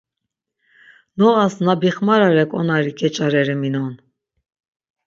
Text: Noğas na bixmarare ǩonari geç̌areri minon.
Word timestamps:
Noğas 1.17 1.55
na 1.65 1.73
bixmarare 1.81 2.45
ǩonari 2.51 2.91
geç̌areri 2.99 3.55
minon. 3.61 3.93